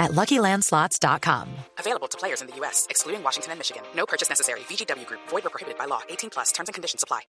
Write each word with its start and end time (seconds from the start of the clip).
at 0.00 0.12
LuckyLandSlots.com. 0.12 1.48
Available 1.78 2.08
to 2.08 2.18
players 2.18 2.40
in 2.40 2.48
the 2.48 2.56
U.S., 2.60 2.86
excluding 2.88 3.22
Washington 3.22 3.52
and 3.52 3.58
Michigan. 3.58 3.82
No 3.94 4.06
purchase 4.06 4.28
necessary. 4.30 4.60
VGW 4.60 5.06
Group. 5.06 5.20
Void 5.28 5.46
or 5.46 5.50
prohibited 5.50 5.78
by 5.78 5.84
law. 5.84 6.00
18 6.08 6.30
plus. 6.30 6.52
Terms 6.52 6.68
and 6.68 6.74
conditions 6.74 7.02
apply. 7.02 7.20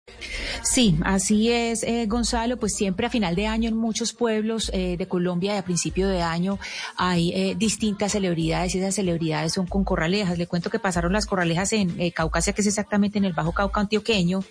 Sí, 0.63 0.97
así 1.05 1.51
es, 1.51 1.83
eh, 1.83 2.07
Gonzalo. 2.07 2.57
Pues 2.57 2.75
siempre 2.77 3.07
a 3.07 3.11
final 3.11 3.35
de 3.35 3.47
año 3.47 3.69
en 3.69 3.77
muchos 3.77 4.13
pueblos 4.13 4.71
eh, 4.73 4.97
de 4.97 5.09
Colombia 5.09 5.55
y 5.55 5.59
a 5.59 5.65
principio 5.65 6.09
de 6.09 6.23
año 6.23 6.59
hay 6.97 7.33
eh, 7.33 7.55
distintas 7.57 8.13
celebridades 8.13 8.75
y 8.75 8.79
esas 8.79 8.95
celebridades 8.95 9.55
son 9.55 9.67
con 9.67 9.85
corralejas. 9.85 10.39
Le 10.39 10.47
cuento 10.47 10.71
que 10.71 10.79
pasaron 10.79 11.13
las 11.13 11.27
corralejas 11.27 11.73
en 11.73 11.99
eh, 12.01 12.13
Caucasia, 12.13 12.53
que 12.53 12.61
es 12.61 12.67
exactamente 12.67 13.19
en 13.19 13.25
el 13.25 13.33
Bajo 13.33 13.53
Cauca 13.53 13.81
antioqueño, 13.81 14.45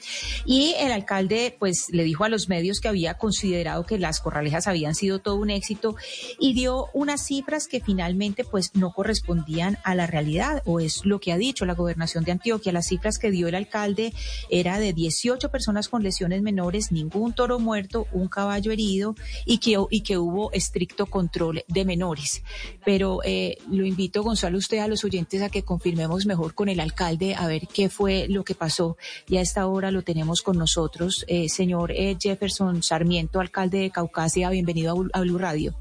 y 0.46 0.76
el 0.80 0.92
alcalde 0.92 1.56
pues 1.58 1.88
le 1.92 2.04
dijo 2.04 2.24
a 2.24 2.30
los 2.30 2.50
medios 2.50 2.82
que 2.82 2.90
había 2.90 3.14
considerado 3.14 3.86
que 3.86 3.98
las 3.98 4.20
corralejas 4.20 4.68
habían 4.68 4.96
sido 4.96 5.20
todo 5.20 5.36
un 5.36 5.52
éxito 5.52 5.96
y 6.40 6.54
dio 6.54 6.88
unas 6.94 7.26
cifras 7.26 7.68
que 7.68 7.80
finalmente 7.80 8.09
pues 8.50 8.76
no 8.76 8.92
correspondían 8.92 9.78
a 9.84 9.96
la 9.96 10.08
realidad 10.08 10.62
o 10.66 10.80
es 10.80 11.06
lo 11.06 11.20
que 11.20 11.32
ha 11.32 11.38
dicho 11.38 11.66
la 11.66 11.74
gobernación 11.74 12.24
de 12.24 12.32
Antioquia. 12.32 12.72
Las 12.72 12.88
cifras 12.88 13.18
que 13.18 13.32
dio 13.32 13.48
el 13.48 13.56
alcalde 13.56 14.14
era 14.50 14.80
de 14.80 14.94
18 14.94 15.50
personas 15.50 15.90
con 15.90 16.04
lesiones 16.04 16.42
menores, 16.42 16.92
ningún 16.92 17.34
toro 17.34 17.60
muerto, 17.60 18.08
un 18.12 18.28
caballo 18.28 18.72
herido 18.72 19.16
y 19.46 19.60
que, 19.60 19.78
y 19.90 20.02
que 20.02 20.18
hubo 20.18 20.52
estricto 20.52 21.06
control 21.06 21.64
de 21.68 21.86
menores. 21.86 22.44
Pero 22.86 23.20
eh, 23.24 23.58
lo 23.70 23.86
invito, 23.86 24.24
Gonzalo, 24.24 24.58
usted 24.58 24.80
a 24.80 24.88
los 24.88 25.04
oyentes 25.04 25.42
a 25.42 25.50
que 25.50 25.64
confirmemos 25.64 26.26
mejor 26.26 26.54
con 26.54 26.70
el 26.70 26.80
alcalde 26.80 27.36
a 27.36 27.48
ver 27.48 27.68
qué 27.68 27.90
fue 27.90 28.28
lo 28.28 28.44
que 28.44 28.56
pasó. 28.56 28.98
Y 29.28 29.38
a 29.38 29.42
esta 29.42 29.68
hora 29.68 29.92
lo 29.92 30.04
tenemos 30.04 30.42
con 30.42 30.58
nosotros, 30.58 31.26
eh, 31.28 31.50
señor 31.50 31.92
eh, 31.92 32.18
Jefferson 32.20 32.84
Sarmiento, 32.84 33.40
alcalde 33.40 33.80
de 33.80 33.92
Caucasia. 33.92 34.50
Bienvenido 34.50 35.06
a 35.14 35.22
Blue 35.22 35.38
Radio. 35.38 35.76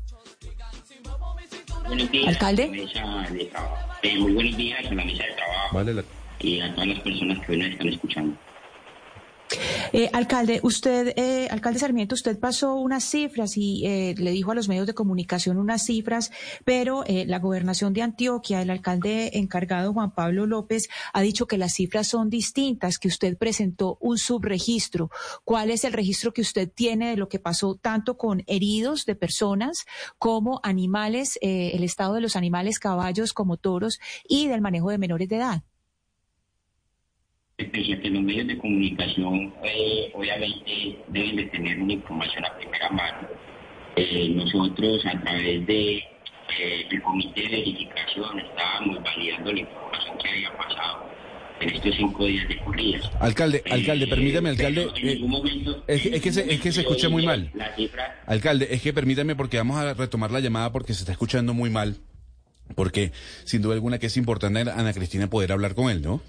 Buenos 1.89 2.11
días. 2.11 2.29
¿Alcalde? 2.29 2.63
a 2.65 2.67
la 2.67 2.73
mesa 2.73 3.33
de 3.35 3.45
trabajo. 3.47 3.77
Eh, 4.03 4.19
muy 4.19 4.33
buenos 4.33 4.57
días 4.57 4.79
a 4.79 4.95
la 4.95 5.05
mesa 5.05 5.25
de 5.25 5.33
trabajo 5.35 5.77
Vale, 5.77 5.95
la- 5.95 6.05
y 6.41 6.61
a 6.61 6.73
todas 6.75 6.89
las 6.89 7.01
personas 7.01 7.39
que 7.45 7.53
hoy 7.53 7.59
nos 7.59 7.69
están 7.71 7.89
escuchando. 7.89 8.37
Eh, 9.93 10.11
alcalde, 10.13 10.61
usted, 10.63 11.15
eh, 11.17 11.49
alcalde 11.51 11.79
Sarmiento, 11.79 12.15
usted 12.15 12.39
pasó 12.39 12.75
unas 12.75 13.05
cifras 13.05 13.57
y 13.57 13.87
eh, 13.87 14.15
le 14.19 14.31
dijo 14.33 14.51
a 14.51 14.55
los 14.55 14.69
medios 14.69 14.87
de 14.87 14.95
comunicación 14.95 15.59
unas 15.59 15.85
cifras, 15.85 16.31
pero 16.65 17.05
eh, 17.07 17.25
la 17.27 17.39
gobernación 17.39 17.93
de 17.93 18.03
Antioquia, 18.03 18.61
el 18.61 18.71
alcalde 18.71 19.39
encargado 19.39 19.93
Juan 19.93 20.15
Pablo 20.15 20.47
López, 20.47 20.89
ha 21.13 21.23
dicho 21.23 21.47
que 21.47 21.59
las 21.59 21.75
cifras 21.75 22.09
son 22.09 22.31
distintas, 22.31 22.99
que 22.99 23.09
usted 23.09 23.37
presentó 23.37 23.97
un 24.01 24.19
subregistro. 24.19 25.11
¿Cuál 25.45 25.71
es 25.71 25.85
el 25.85 25.93
registro 25.93 26.33
que 26.33 26.43
usted 26.43 26.71
tiene 26.71 27.11
de 27.11 27.17
lo 27.17 27.29
que 27.29 27.39
pasó 27.39 27.77
tanto 27.77 28.17
con 28.17 28.45
heridos 28.47 29.07
de 29.07 29.15
personas 29.15 29.87
como 30.19 30.61
animales, 30.63 31.39
eh, 31.41 31.73
el 31.75 31.85
estado 31.85 32.15
de 32.15 32.21
los 32.21 32.37
animales, 32.37 32.79
caballos 32.79 33.33
como 33.33 33.57
toros 33.57 33.99
y 34.29 34.49
del 34.49 34.61
manejo 34.61 34.91
de 34.91 34.99
menores 34.99 35.29
de 35.29 35.37
edad? 35.37 35.63
Pese 37.59 37.99
que 38.01 38.09
los 38.11 38.23
medios 38.23 38.47
de 38.47 38.57
comunicación 38.57 39.53
eh, 39.65 40.13
obviamente 40.15 40.97
deben 41.09 41.35
de 41.35 41.45
tener 41.47 41.81
una 41.81 41.93
información 41.95 42.45
a 42.45 42.57
primera 42.57 42.89
mano, 42.91 43.27
eh, 43.97 44.29
nosotros 44.29 45.05
a 45.05 45.21
través 45.21 45.67
de 45.67 45.97
eh, 45.97 46.87
el 46.89 47.03
comité 47.03 47.43
de 47.43 47.49
verificación 47.49 48.39
estábamos 48.39 49.03
validando 49.03 49.53
la 49.53 49.59
información 49.59 50.19
que 50.23 50.29
había 50.29 50.57
pasado 50.57 51.11
en 51.61 51.71
estos 51.71 51.97
cinco 51.97 52.27
días 52.27 52.47
de 52.49 52.59
corridas. 52.61 53.11
Alcalde, 53.19 53.65
alcalde, 53.69 54.05
Eh, 54.05 54.09
permítame, 54.09 54.51
alcalde. 54.51 54.89
pero 54.95 55.09
en 55.09 55.09
eh, 55.09 55.27
momento- 55.27 55.85
es 55.89 56.03
que- 56.03 56.09
es 56.15 56.23
que 56.23 56.33
se- 56.33 56.55
es 56.55 56.61
que 56.61 56.71
se 56.71 56.81
escucha 56.83 57.09
muy 57.09 57.27
mal. 57.27 57.51
La 57.55 57.75
cifra 57.75 58.23
alcalde, 58.27 58.69
es 58.71 58.81
que 58.83 58.93
permítame 58.93 59.35
porque 59.35 59.57
vamos 59.57 59.79
a 59.79 59.95
retomar 59.95 60.31
la 60.31 60.39
llamada 60.39 60.71
porque 60.71 60.95
se 60.95 61.01
está 61.01 61.11
escuchando 61.11 61.55
muy 61.55 61.71
mal. 61.71 61.97
Porque 62.77 63.11
sin 63.45 63.63
duda 63.63 63.75
alguna 63.75 63.99
que 63.99 64.07
es 64.07 64.17
importante, 64.17 64.61
Ana 64.61 64.93
Cristina, 64.93 65.29
poder 65.29 65.51
hablar 65.51 65.75
con 65.75 65.91
él, 65.91 66.03
¿no? 66.03 66.21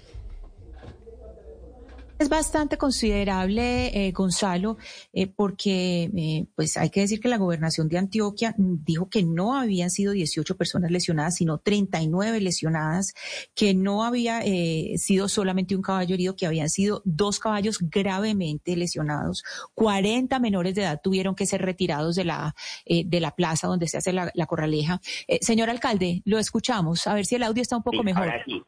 Es 2.20 2.28
bastante 2.28 2.76
considerable, 2.76 3.86
eh, 3.94 4.12
Gonzalo, 4.12 4.76
eh, 5.10 5.26
porque 5.26 6.10
eh, 6.14 6.46
pues 6.54 6.76
hay 6.76 6.90
que 6.90 7.00
decir 7.00 7.18
que 7.18 7.28
la 7.28 7.38
gobernación 7.38 7.88
de 7.88 7.96
Antioquia 7.96 8.54
dijo 8.58 9.08
que 9.08 9.22
no 9.22 9.56
habían 9.56 9.88
sido 9.88 10.12
18 10.12 10.54
personas 10.58 10.90
lesionadas, 10.90 11.36
sino 11.36 11.56
39 11.56 12.42
lesionadas, 12.42 13.14
que 13.54 13.72
no 13.72 14.04
había 14.04 14.40
eh, 14.44 14.98
sido 14.98 15.30
solamente 15.30 15.74
un 15.74 15.80
caballo 15.80 16.12
herido, 16.12 16.36
que 16.36 16.44
habían 16.44 16.68
sido 16.68 17.00
dos 17.06 17.38
caballos 17.38 17.78
gravemente 17.80 18.76
lesionados. 18.76 19.42
40 19.72 20.38
menores 20.40 20.74
de 20.74 20.82
edad 20.82 21.00
tuvieron 21.02 21.34
que 21.34 21.46
ser 21.46 21.62
retirados 21.62 22.16
de 22.16 22.26
la, 22.26 22.54
eh, 22.84 23.02
de 23.06 23.20
la 23.20 23.34
plaza 23.34 23.66
donde 23.66 23.88
se 23.88 23.96
hace 23.96 24.12
la, 24.12 24.30
la 24.34 24.44
corraleja. 24.44 25.00
Eh, 25.26 25.38
señor 25.40 25.70
alcalde, 25.70 26.20
lo 26.26 26.38
escuchamos, 26.38 27.06
a 27.06 27.14
ver 27.14 27.24
si 27.24 27.36
el 27.36 27.44
audio 27.44 27.62
está 27.62 27.78
un 27.78 27.82
poco 27.82 28.00
sí, 28.00 28.04
mejor. 28.04 28.24
ahora 28.24 28.44
sí. 28.44 28.62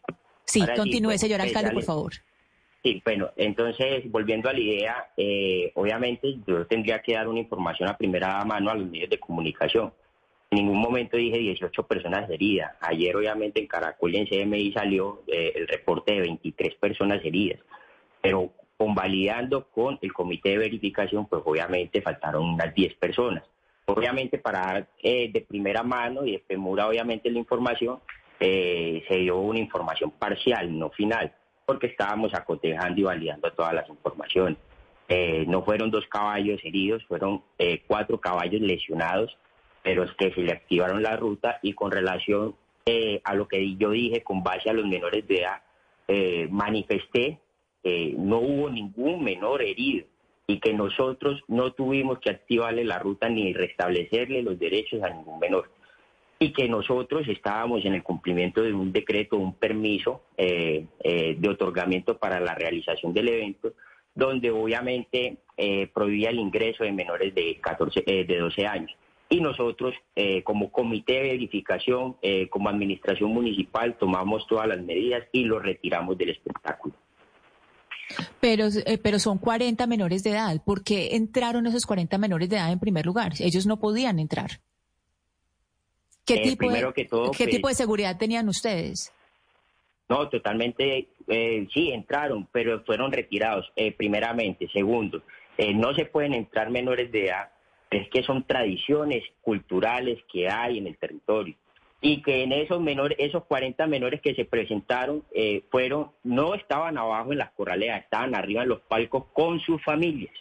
Sí, 0.47 0.61
ahora 0.63 0.75
sí, 0.75 0.81
continúe, 0.81 1.09
pues, 1.11 1.21
señor 1.21 1.41
pues, 1.41 1.49
alcalde, 1.51 1.75
por 1.75 1.85
favor. 1.85 2.13
Sí, 2.83 3.01
bueno, 3.05 3.31
entonces, 3.37 4.11
volviendo 4.11 4.49
a 4.49 4.53
la 4.53 4.59
idea, 4.59 5.13
eh, 5.17 5.71
obviamente 5.77 6.39
yo 6.45 6.67
tendría 6.67 7.01
que 7.01 7.15
dar 7.15 7.29
una 7.29 7.39
información 7.39 7.89
a 7.89 7.97
primera 7.97 8.45
mano 8.45 8.71
a 8.71 8.75
los 8.75 8.91
medios 8.91 9.09
de 9.09 9.21
comunicación. 9.21 9.93
En 10.51 10.59
ningún 10.59 10.79
momento 10.79 11.17
dije 11.17 11.39
18 11.39 11.87
personas 11.87 12.29
heridas. 12.29 12.73
Ayer, 12.81 13.15
obviamente, 13.17 13.61
en 13.61 13.69
Caracol 13.69 14.13
y 14.13 14.19
en 14.19 14.27
CMI 14.27 14.73
salió 14.73 15.23
eh, 15.29 15.53
el 15.55 15.69
reporte 15.69 16.13
de 16.13 16.21
23 16.23 16.75
personas 16.75 17.25
heridas. 17.25 17.61
Pero 18.21 18.51
convalidando 18.77 19.69
con 19.69 19.99
el 20.03 20.13
comité 20.13 20.51
de 20.51 20.59
verificación, 20.59 21.27
pues 21.27 21.41
obviamente 21.45 22.03
faltaron 22.03 22.45
unas 22.45 22.75
10 22.75 22.95
personas. 22.95 23.45
Obviamente, 23.87 24.39
para 24.39 24.61
dar 24.61 24.89
eh, 25.03 25.31
de 25.33 25.41
primera 25.43 25.85
mano 25.85 26.27
y 26.27 26.33
de 26.33 26.39
premura, 26.41 26.89
obviamente, 26.89 27.31
la 27.31 27.39
información, 27.39 28.01
eh, 28.41 29.05
se 29.07 29.19
dio 29.19 29.39
una 29.39 29.61
información 29.61 30.11
parcial, 30.11 30.77
no 30.77 30.91
final 30.91 31.33
porque 31.73 31.87
estábamos 31.87 32.35
acotejando 32.35 33.01
y 33.01 33.05
validando 33.05 33.51
todas 33.53 33.73
las 33.73 33.89
informaciones. 33.89 34.59
Eh, 35.09 35.47
no 35.49 35.65
fueron 35.65 35.91
dos 35.91 36.07
caballos 36.07 36.61
heridos, 36.63 37.03
fueron 37.07 37.43
eh, 37.59 37.83
cuatro 37.87 38.21
caballos 38.21 38.61
lesionados, 38.61 39.35
pero 39.83 40.05
es 40.05 40.13
que 40.13 40.35
se 40.35 40.43
le 40.43 40.53
activaron 40.53 41.03
la 41.03 41.17
ruta 41.17 41.59
y 41.63 41.73
con 41.73 41.91
relación 41.91 42.55
eh, 42.85 43.23
a 43.25 43.35
lo 43.35 43.49
que 43.49 43.75
yo 43.77 43.91
dije 43.91 44.23
con 44.23 44.43
base 44.43 44.69
a 44.69 44.75
los 44.75 44.87
menores 44.87 45.27
de 45.27 45.39
edad, 45.39 45.63
manifesté 46.51 47.39
que 47.83 48.15
no 48.19 48.41
hubo 48.41 48.69
ningún 48.69 49.25
menor 49.25 49.63
herido 49.63 50.05
y 50.47 50.59
que 50.61 50.75
nosotros 50.75 51.41
no 51.49 51.73
tuvimos 51.73 52.19
que 52.19 52.29
activarle 52.29 52.85
la 52.85 52.99
ruta 52.99 53.31
ni 53.31 53.55
restablecerle 53.55 54.43
los 54.43 54.59
derechos 54.59 55.03
a 55.03 55.09
ningún 55.09 55.39
menor 55.39 55.71
y 56.43 56.53
que 56.53 56.69
nosotros 56.69 57.29
estábamos 57.29 57.85
en 57.85 57.95
el 57.95 58.03
cumplimiento 58.03 58.63
de 58.63 58.73
un 58.73 58.93
decreto, 58.93 59.37
un 59.37 59.55
permiso 59.55 60.23
eh, 60.37 60.87
eh, 60.99 61.37
de 61.39 61.49
otorgamiento 61.49 62.19
para 62.19 62.41
la 62.41 62.55
realización 62.55 63.15
del 63.15 63.29
evento, 63.29 63.75
donde 64.13 64.51
obviamente 64.51 65.37
eh, 65.57 65.87
prohibía 65.95 66.31
el 66.31 66.41
ingreso 66.41 66.83
de 66.83 66.91
menores 66.91 67.33
de 67.33 67.61
14, 67.61 68.03
eh, 68.05 68.25
de 68.25 68.39
12 68.39 68.67
años. 68.67 68.91
Y 69.29 69.41
nosotros, 69.41 69.95
como 70.45 70.71
comité 70.71 71.15
de 71.15 71.23
verificación, 71.23 72.17
como 72.51 72.69
administración 72.69 73.33
municipal, 73.33 73.97
tomamos 73.97 74.47
todas 74.47 74.69
las 74.69 74.83
medidas 74.83 75.23
y 75.33 75.45
lo 75.45 75.59
retiramos 75.59 76.19
del 76.19 76.29
espectáculo. 76.29 76.95
Pero, 78.41 78.67
eh, 78.67 78.99
pero 78.99 79.19
son 79.19 79.39
40 79.39 79.87
menores 79.87 80.23
de 80.23 80.31
edad. 80.31 80.63
¿Por 80.65 80.83
qué 80.83 81.17
entraron 81.17 81.67
esos 81.67 81.87
40 81.87 82.19
menores 82.19 82.49
de 82.49 82.57
edad 82.57 82.73
en 82.73 82.79
primer 82.79 83.07
lugar? 83.07 83.33
Ellos 83.39 83.67
no 83.67 83.79
podían 83.79 84.19
entrar. 84.19 84.61
¿Qué, 86.35 86.41
Eh, 86.41 86.43
tipo, 86.45 86.59
primero 86.59 86.89
de, 86.89 86.95
que 86.95 87.05
todo, 87.07 87.31
¿qué 87.33 87.45
pues- 87.45 87.51
tipo 87.57 87.69
de 87.69 87.75
seguridad 87.75 88.17
tenían 88.19 88.49
ustedes? 88.49 89.13
No, 90.09 90.29
totalmente, 90.29 91.09
eh, 91.29 91.67
sí, 91.73 91.91
entraron, 91.91 92.47
pero 92.53 92.83
fueron 92.85 93.13
retirados, 93.13 93.71
eh, 93.77 93.93
primeramente. 93.93 94.69
Segundo, 94.73 95.23
eh, 95.57 95.73
no 95.75 95.95
se 95.95 96.05
pueden 96.05 96.35
entrar 96.35 96.71
menores 96.71 97.11
de 97.13 97.27
edad, 97.29 97.51
es 97.91 98.09
que 98.11 98.23
son 98.23 98.47
tradiciones 98.47 99.23
culturales 99.41 100.19
que 100.31 100.49
hay 100.51 100.79
en 100.79 100.87
el 100.87 100.99
territorio. 100.99 101.55
Y 102.05 102.21
que 102.21 102.43
en 102.43 102.53
esos 102.53 102.81
menores, 102.81 103.17
esos 103.21 103.45
40 103.45 103.87
menores 103.87 104.21
que 104.21 104.35
se 104.35 104.45
presentaron, 104.45 105.23
eh, 105.35 105.63
fueron, 105.71 106.11
no 106.25 106.55
estaban 106.55 106.99
abajo 106.99 107.33
en 107.33 107.39
las 107.39 107.53
corraleas, 107.53 108.03
estaban 108.03 108.35
arriba 108.35 108.65
en 108.65 108.71
los 108.71 108.81
palcos 108.81 109.27
con 109.33 109.61
sus 109.61 109.83
familias, 109.85 110.35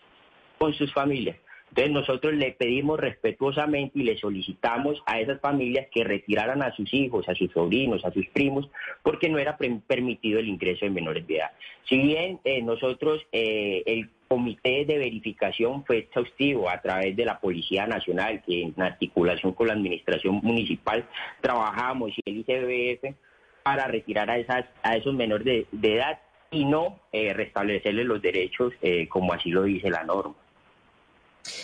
con 0.58 0.74
sus 0.74 0.92
familias. 0.92 1.38
Entonces 1.72 1.94
nosotros 1.94 2.34
le 2.34 2.52
pedimos 2.52 3.00
respetuosamente 3.00 4.00
y 4.00 4.04
le 4.04 4.18
solicitamos 4.18 5.02
a 5.06 5.22
esas 5.22 5.40
familias 5.40 5.88
que 5.90 6.04
retiraran 6.04 6.62
a 6.62 6.76
sus 6.76 6.94
hijos, 6.94 7.30
a 7.30 7.34
sus 7.34 7.50
sobrinos, 7.52 8.04
a 8.04 8.12
sus 8.12 8.28
primos, 8.28 8.70
porque 9.04 9.30
no 9.30 9.38
era 9.40 9.58
permitido 9.58 10.40
el 10.40 10.50
ingreso 10.50 10.86
de 10.86 10.92
menores 10.92 11.26
de 11.26 11.38
edad. 11.38 11.52
Si 11.88 11.98
bien 11.98 12.40
eh, 12.44 12.62
nosotros, 12.62 13.26
eh, 13.32 13.84
el 13.86 14.10
comité 14.28 14.84
de 14.84 14.98
verificación 14.98 15.86
fue 15.86 16.00
exhaustivo 16.00 16.70
a 16.70 16.82
través 16.82 17.16
de 17.16 17.24
la 17.24 17.40
Policía 17.40 17.88
Nacional, 17.88 18.44
que 18.46 18.64
en 18.64 18.82
articulación 18.82 19.54
con 19.54 19.68
la 19.68 19.74
Administración 19.74 20.42
Municipal 20.44 21.08
trabajamos 21.40 22.12
y 22.18 22.22
el 22.26 22.40
ICBF 22.40 23.16
para 23.64 23.88
retirar 23.88 24.30
a, 24.30 24.38
esas, 24.38 24.66
a 24.84 24.98
esos 24.98 25.14
menores 25.14 25.68
de, 25.72 25.96
edad 25.96 26.20
y 26.50 26.66
no 26.66 27.00
eh, 27.14 27.32
restablecerles 27.34 28.06
los 28.06 28.22
derechos 28.22 28.74
como 29.08 29.32
así 29.32 29.52
lo 29.52 29.64
dice 29.64 29.90
la 29.90 30.04
norma. 30.04 30.36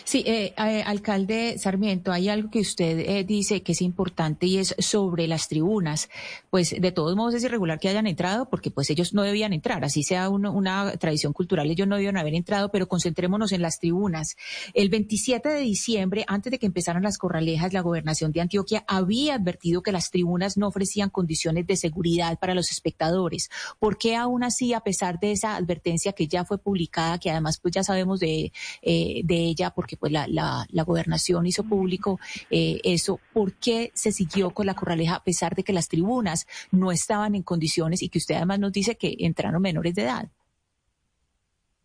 Sí, 0.08 0.24
eh, 0.26 0.54
eh, 0.58 0.84
alcalde 0.86 1.58
Sarmiento, 1.60 2.14
hay 2.14 2.30
algo 2.30 2.50
que 2.50 2.62
usted 2.62 3.00
eh, 3.00 3.26
dice 3.26 3.62
que 3.62 3.74
es 3.74 3.82
importante 3.82 4.46
y 4.46 4.58
es 4.58 4.74
sobre 4.80 5.28
las 5.28 5.50
tribunas. 5.50 6.08
Pues 6.50 6.74
de 6.80 6.92
todos 6.94 7.18
modos 7.18 7.34
es 7.34 7.44
irregular 7.44 7.78
que 7.78 7.90
hayan 7.90 8.08
entrado 8.08 8.50
porque 8.50 8.72
pues 8.72 8.90
ellos 8.90 9.14
no 9.14 9.24
debían 9.24 9.52
entrar, 9.52 9.84
así 9.84 10.04
sea 10.04 10.30
una 10.30 10.94
tradición 10.94 11.34
cultural, 11.34 11.70
ellos 11.70 11.90
no 11.90 11.98
debían 11.98 12.16
haber 12.16 12.36
entrado, 12.36 12.72
pero 12.72 12.88
concentrémonos 12.88 13.52
en 13.52 13.62
las 13.62 13.82
tribunas. 13.82 14.38
El 14.74 14.88
27 14.88 15.50
de 15.50 15.60
diciembre, 15.60 16.24
antes 16.30 16.52
de 16.52 16.58
que 16.58 16.68
empezaran 16.68 17.04
las 17.04 17.18
corralejas, 17.18 17.74
la 17.74 17.82
gobernación 17.82 18.32
de 18.32 18.40
Antioquia 18.40 18.86
había 18.88 19.36
advertido 19.36 19.84
que 19.84 19.92
las 19.92 20.10
tribunas 20.10 20.56
no 20.56 20.70
ofrecían 20.70 21.10
condiciones 21.10 21.68
de 21.68 21.76
seguridad 21.76 22.40
para 22.40 22.56
los 22.56 22.72
espectadores. 22.72 23.50
¿Por 23.78 23.98
qué 23.98 24.16
aún 24.16 24.46
así, 24.46 24.74
a 24.74 24.80
pesar 24.80 25.20
de 25.20 25.34
esa 25.34 25.58
advertencia 25.58 26.14
que 26.14 26.30
ya 26.30 26.46
fue 26.46 26.60
publicada, 26.60 27.20
que 27.20 27.30
además 27.30 27.60
pues 27.62 27.74
ya 27.74 27.84
sabemos 27.84 28.22
de, 28.22 28.54
de 28.82 29.36
ella, 29.36 29.72
porque 29.72 29.97
pues 29.98 30.12
la, 30.12 30.26
la, 30.28 30.84
gobernación 30.84 31.46
hizo 31.46 31.64
público 31.64 32.20
eh, 32.50 32.80
eso, 32.84 33.20
¿por 33.34 33.54
qué 33.54 33.92
se 33.94 34.12
siguió 34.12 34.52
con 34.52 34.66
la 34.66 34.76
corraleja 34.76 35.16
a 35.16 35.24
pesar 35.24 35.56
de 35.56 35.64
que 35.64 35.74
las 35.74 35.90
tribunas 35.90 36.48
no 36.72 36.92
estaban 36.92 37.36
en 37.36 37.44
condiciones 37.44 38.02
y 38.02 38.10
que 38.10 38.20
usted 38.20 38.36
además 38.36 38.60
nos 38.60 38.72
dice 38.72 38.96
que 38.96 39.16
entraron 39.20 39.62
menores 39.62 39.96
de 39.96 40.04
edad? 40.04 40.30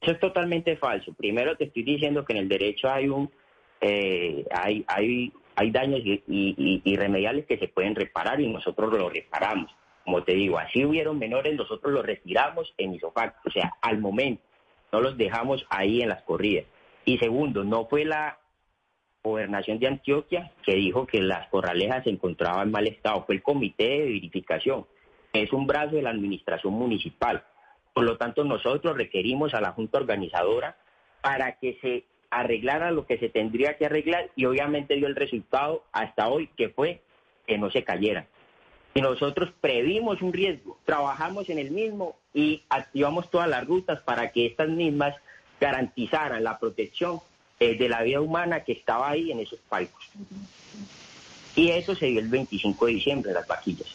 Eso 0.00 0.12
es 0.12 0.20
totalmente 0.20 0.76
falso. 0.76 1.12
Primero 1.14 1.56
te 1.56 1.64
estoy 1.64 1.84
diciendo 1.84 2.24
que 2.24 2.32
en 2.32 2.40
el 2.40 2.48
derecho 2.48 2.90
hay 2.90 3.08
un 3.08 3.30
eh, 3.82 4.44
hay, 4.52 4.84
hay, 4.86 5.32
hay 5.56 5.70
daños 5.72 6.00
irremediables 6.04 7.46
que 7.46 7.58
se 7.58 7.66
pueden 7.66 7.96
reparar 7.96 8.40
y 8.40 8.46
nosotros 8.46 8.92
lo 8.92 9.10
reparamos. 9.10 9.70
Como 10.04 10.22
te 10.22 10.34
digo, 10.34 10.58
así 10.58 10.84
hubieron 10.84 11.18
menores, 11.18 11.56
nosotros 11.56 11.92
los 11.92 12.06
retiramos 12.06 12.72
en 12.78 12.94
isofacto, 12.94 13.48
o 13.48 13.52
sea, 13.52 13.74
al 13.80 13.98
momento, 13.98 14.42
no 14.92 15.00
los 15.00 15.16
dejamos 15.16 15.66
ahí 15.68 16.00
en 16.00 16.08
las 16.08 16.22
corridas. 16.22 16.66
Y 17.04 17.18
segundo, 17.18 17.64
no 17.64 17.86
fue 17.86 18.04
la 18.04 18.38
gobernación 19.22 19.78
de 19.78 19.88
Antioquia 19.88 20.52
que 20.64 20.74
dijo 20.74 21.06
que 21.06 21.20
las 21.20 21.48
corralejas 21.48 22.04
se 22.04 22.10
encontraban 22.10 22.68
en 22.68 22.72
mal 22.72 22.86
estado, 22.86 23.24
fue 23.24 23.36
el 23.36 23.42
comité 23.42 23.84
de 23.84 24.04
verificación, 24.04 24.86
es 25.32 25.52
un 25.52 25.66
brazo 25.66 25.96
de 25.96 26.02
la 26.02 26.10
administración 26.10 26.74
municipal. 26.74 27.44
Por 27.94 28.04
lo 28.04 28.16
tanto, 28.16 28.44
nosotros 28.44 28.96
requerimos 28.96 29.54
a 29.54 29.60
la 29.60 29.72
Junta 29.72 29.98
Organizadora 29.98 30.76
para 31.20 31.58
que 31.58 31.78
se 31.80 32.04
arreglara 32.30 32.90
lo 32.90 33.06
que 33.06 33.18
se 33.18 33.28
tendría 33.28 33.76
que 33.76 33.86
arreglar 33.86 34.30
y 34.34 34.46
obviamente 34.46 34.96
dio 34.96 35.06
el 35.06 35.16
resultado 35.16 35.84
hasta 35.92 36.28
hoy 36.28 36.48
que 36.56 36.70
fue 36.70 37.02
que 37.46 37.58
no 37.58 37.70
se 37.70 37.84
cayeran. 37.84 38.26
Y 38.94 39.00
nosotros 39.00 39.52
previmos 39.60 40.20
un 40.22 40.32
riesgo, 40.32 40.78
trabajamos 40.84 41.48
en 41.48 41.58
el 41.58 41.70
mismo 41.70 42.16
y 42.34 42.62
activamos 42.68 43.30
todas 43.30 43.48
las 43.48 43.66
rutas 43.66 44.00
para 44.00 44.32
que 44.32 44.46
estas 44.46 44.68
mismas 44.68 45.14
garantizaran 45.62 46.42
la 46.42 46.58
protección 46.58 47.20
eh, 47.60 47.76
de 47.78 47.88
la 47.88 48.02
vida 48.02 48.20
humana 48.20 48.64
que 48.64 48.72
estaba 48.72 49.08
ahí 49.10 49.30
en 49.30 49.38
esos 49.38 49.60
palcos. 49.68 50.04
Y 51.54 51.70
eso 51.70 51.94
se 51.94 52.06
dio 52.06 52.18
el 52.18 52.28
25 52.28 52.86
de 52.86 52.92
diciembre 52.92 53.30
en 53.30 53.34
las 53.36 53.46
vaquillas. 53.46 53.86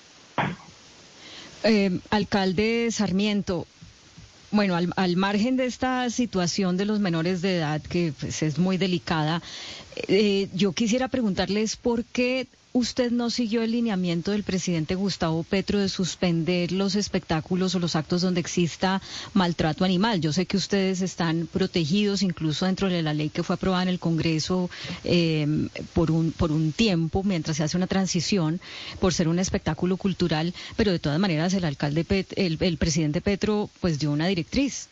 Eh, 1.64 2.00
alcalde 2.10 2.90
Sarmiento, 2.92 3.68
bueno, 4.52 4.78
al, 4.78 5.16
margen 5.18 5.58
de 5.58 5.66
esta 5.66 6.10
situación 6.10 6.78
de 6.78 6.86
los 6.86 7.02
menores 7.02 7.42
de 7.42 7.58
edad, 7.58 7.82
que 7.82 8.14
pues, 8.18 8.42
es 8.44 8.58
muy 8.58 8.78
delicada, 8.78 9.42
eh, 10.08 10.48
yo 10.54 10.72
quisiera 10.72 11.10
preguntarles 11.10 11.76
por 11.76 12.06
qué 12.06 12.48
usted 12.78 13.12
no 13.12 13.30
siguió 13.30 13.64
el 13.64 13.72
lineamiento 13.72 14.32
del 14.32 14.44
presidente 14.44 14.94
Gustavo 14.94 15.44
Petro 15.44 15.80
de 15.80 15.90
suspender 15.90 16.72
los 16.72 16.96
espectáculos 16.96 17.74
o 17.74 17.80
los 17.80 17.96
actos 17.96 18.22
donde 18.22 18.40
exista 18.40 19.02
maltrato 19.34 19.84
animal. 19.84 20.22
Yo 20.22 20.32
sé 20.32 20.46
que 20.46 20.58
ustedes 20.58 21.02
están 21.02 21.48
protegidos 21.52 22.22
incluso 22.22 22.68
dentro 22.68 22.88
de 22.88 23.02
la 23.02 23.16
ley 23.16 23.30
que 23.30 23.42
fue 23.42 23.56
aprobada 23.56 23.84
en 23.84 23.90
el 23.90 24.00
Congreso 24.00 24.70
em, 25.04 25.70
por, 25.94 26.12
un, 26.12 26.32
por 26.32 26.52
un 26.52 26.72
tiempo 26.72 27.24
mientras 27.24 27.58
se 27.58 27.64
hace 27.64 27.78
una 27.78 27.88
transición 27.88 28.62
por 29.00 29.14
ser 29.14 29.28
un 29.28 29.40
espectáculo 29.40 29.98
cultural, 29.98 30.54
pero 30.76 30.92
de 30.92 31.00
todas 31.00 31.20
maneras 31.20 31.54
el 31.56 31.66
alcalde, 31.66 32.06
el, 32.36 32.78
presidente 32.78 33.22
Petro 33.22 33.70
pues 33.82 33.98
dio 33.98 34.12
una 34.12 34.28
directriz. 34.28 34.90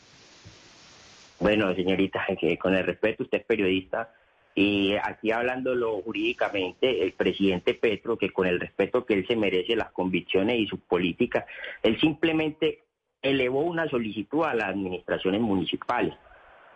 Bueno, 1.39 1.73
señorita, 1.75 2.25
con 2.59 2.73
el 2.73 2.85
respeto, 2.85 3.23
usted 3.23 3.39
es 3.39 3.45
periodista 3.45 4.09
y 4.57 4.93
aquí 4.95 5.31
hablándolo 5.31 6.01
jurídicamente, 6.01 7.03
el 7.03 7.11
presidente 7.11 7.73
Petro, 7.73 8.17
que 8.17 8.29
con 8.29 8.47
el 8.47 8.57
respeto 8.57 9.05
que 9.05 9.13
él 9.13 9.27
se 9.27 9.35
merece, 9.35 9.75
las 9.75 9.91
convicciones 9.91 10.57
y 10.57 10.65
sus 10.65 10.79
políticas, 10.79 11.43
él 11.83 11.99
simplemente 11.99 12.83
elevó 13.21 13.61
una 13.61 13.89
solicitud 13.89 14.45
a 14.45 14.53
las 14.53 14.69
administraciones 14.69 15.41
municipales. 15.41 16.13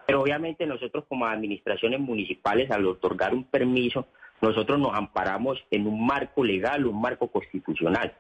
Pero 0.06 0.22
obviamente 0.22 0.66
nosotros 0.66 1.06
como 1.08 1.26
administraciones 1.26 2.02
municipales, 2.02 2.70
al 2.70 2.86
otorgar 2.86 3.34
un 3.34 3.46
permiso, 3.46 4.08
nosotros 4.42 4.78
nos 4.78 4.94
amparamos 4.94 5.64
en 5.72 5.88
un 5.88 6.06
marco 6.06 6.44
legal, 6.44 6.86
un 6.86 7.00
marco 7.00 7.32
constitucional. 7.32 8.14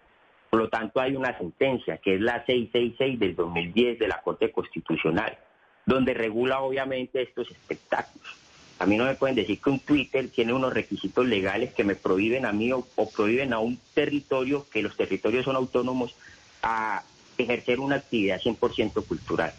Por 0.49 0.61
lo 0.61 0.69
tanto, 0.69 1.01
hay 1.01 1.17
una 1.17 1.37
sentencia, 1.37 1.97
que 1.97 2.15
es 2.15 2.21
la 2.21 2.45
666 2.45 3.19
del 3.19 3.35
2010 3.35 3.99
de 3.99 4.07
la 4.07 4.21
Corte 4.21 4.51
Constitucional, 4.51 5.37
donde 5.85 6.13
regula 6.13 6.61
obviamente 6.61 7.21
estos 7.21 7.51
espectáculos. 7.51 8.38
A 8.79 8.85
mí 8.85 8.95
no 8.95 9.03
me 9.03 9.15
pueden 9.15 9.35
decir 9.35 9.59
que 9.59 9.69
un 9.69 9.79
Twitter 9.79 10.29
tiene 10.29 10.53
unos 10.53 10.73
requisitos 10.73 11.25
legales 11.25 11.73
que 11.73 11.83
me 11.83 11.95
prohíben 11.95 12.45
a 12.45 12.53
mí 12.53 12.71
o, 12.71 12.85
prohíben 13.13 13.51
a 13.51 13.59
un 13.59 13.77
territorio, 13.93 14.65
que 14.71 14.81
los 14.81 14.95
territorios 14.95 15.43
son 15.43 15.57
autónomos, 15.57 16.15
a 16.63 17.03
ejercer 17.37 17.81
una 17.81 17.97
actividad 17.97 18.39
100% 18.39 19.05
cultural. 19.05 19.53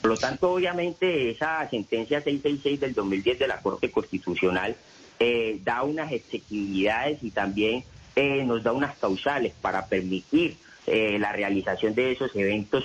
Por 0.00 0.12
lo 0.12 0.16
tanto, 0.16 0.52
obviamente, 0.52 1.30
esa 1.30 1.68
sentencia 1.68 2.20
666 2.20 2.80
del 2.80 2.94
2010 2.94 3.40
de 3.40 3.48
la 3.48 3.60
Corte 3.60 3.90
Constitucional 3.90 4.76
eh, 5.18 5.58
da 5.64 5.82
unas 5.82 6.12
exigibilidades 6.12 7.22
y 7.22 7.32
también 7.32 7.84
eh, 8.14 8.44
nos 8.44 8.62
da 8.62 8.72
unas 8.72 8.96
causales 8.98 9.52
para 9.60 9.86
permitir 9.86 10.56
eh, 10.86 11.18
la 11.18 11.32
realización 11.32 11.94
de 11.94 12.12
esos 12.12 12.34
eventos, 12.36 12.84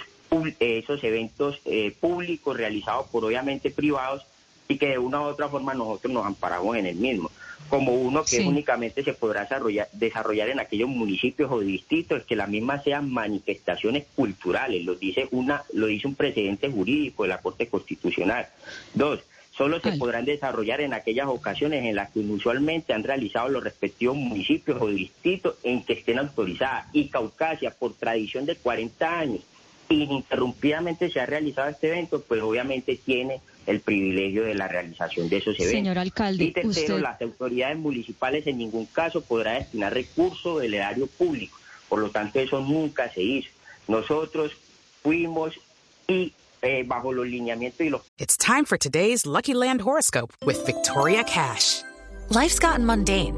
esos 0.59 1.03
eventos 1.03 1.61
públicos 2.01 2.57
realizados 2.57 3.07
por 3.07 3.23
obviamente 3.23 3.69
privados 3.69 4.25
y 4.67 4.77
que 4.77 4.89
de 4.89 4.97
una 4.97 5.21
u 5.21 5.25
otra 5.25 5.49
forma 5.49 5.73
nosotros 5.73 6.13
nos 6.13 6.25
amparamos 6.25 6.75
en 6.77 6.87
el 6.87 6.95
mismo, 6.95 7.31
como 7.69 7.93
uno 7.93 8.23
que 8.23 8.41
únicamente 8.41 9.03
se 9.03 9.13
podrá 9.13 9.41
desarrollar, 9.41 9.89
desarrollar 9.91 10.49
en 10.49 10.59
aquellos 10.59 10.89
municipios 10.89 11.51
o 11.51 11.59
distritos 11.59 12.23
que 12.23 12.35
las 12.35 12.49
mismas 12.49 12.83
sean 12.83 13.11
manifestaciones 13.11 14.05
culturales, 14.15 14.83
lo 14.83 14.95
dice 14.95 15.27
una, 15.31 15.63
lo 15.73 15.87
dice 15.87 16.07
un 16.07 16.15
precedente 16.15 16.69
jurídico 16.69 17.23
de 17.23 17.29
la 17.29 17.39
Corte 17.39 17.67
Constitucional. 17.67 18.47
Dos, 18.93 19.21
solo 19.51 19.79
se 19.79 19.93
podrán 19.93 20.25
desarrollar 20.25 20.81
en 20.81 20.93
aquellas 20.93 21.27
ocasiones 21.27 21.85
en 21.85 21.95
las 21.95 22.11
que 22.11 22.19
usualmente 22.19 22.93
han 22.93 23.03
realizado 23.03 23.49
los 23.49 23.63
respectivos 23.63 24.15
municipios 24.15 24.81
o 24.81 24.87
distritos 24.87 25.55
en 25.63 25.83
que 25.83 25.93
estén 25.93 26.19
autorizadas. 26.19 26.87
Y 26.93 27.07
Caucasia, 27.07 27.71
por 27.71 27.93
tradición 27.93 28.45
de 28.45 28.55
40 28.55 29.19
años, 29.19 29.41
ininterrumpidamente 29.89 31.09
se 31.09 31.19
ha 31.19 31.25
realizado 31.25 31.69
este 31.69 31.87
evento, 31.87 32.21
pues 32.27 32.41
obviamente 32.41 32.95
tiene 32.97 33.39
el 33.65 33.81
privilegio 33.81 34.43
de 34.43 34.55
la 34.55 34.67
realización 34.67 35.29
de 35.29 35.37
esos 35.37 35.55
eventos. 35.55 35.71
Señor 35.71 35.97
alcalde, 35.97 36.43
y 36.43 36.51
tercero, 36.51 36.99
las 36.99 37.21
autoridades 37.21 37.77
municipales 37.77 38.45
en 38.47 38.57
ningún 38.57 38.85
caso 38.85 39.21
podrán 39.21 39.59
destinar 39.59 39.93
recursos 39.93 40.61
del 40.61 40.73
erario 40.73 41.07
público. 41.07 41.57
Por 41.89 41.99
lo 41.99 42.09
tanto, 42.09 42.39
eso 42.39 42.59
nunca 42.61 43.11
se 43.11 43.21
hizo. 43.21 43.49
Nosotros 43.87 44.51
fuimos 45.01 45.53
y 46.07 46.33
eh, 46.61 46.83
bajo 46.85 47.13
los 47.13 47.27
lineamientos 47.27 47.81
y 47.81 47.89
los... 47.89 48.01
It's 48.17 48.37
time 48.37 48.65
for 48.65 48.77
today's 48.77 49.25
Lucky 49.25 49.53
Land 49.53 49.81
Horoscope 49.81 50.33
with 50.45 50.65
Victoria 50.65 51.23
Cash. 51.23 51.83
Life's 52.29 52.59
gotten 52.59 52.85
mundane, 52.85 53.37